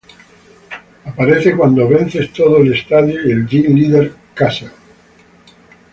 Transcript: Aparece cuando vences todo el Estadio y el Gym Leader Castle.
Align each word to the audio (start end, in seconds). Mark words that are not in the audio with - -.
Aparece 1.05 1.55
cuando 1.55 1.87
vences 1.87 2.33
todo 2.33 2.57
el 2.57 2.73
Estadio 2.73 3.23
y 3.23 3.31
el 3.33 3.47
Gym 3.47 3.75
Leader 3.77 4.11
Castle. 4.33 4.71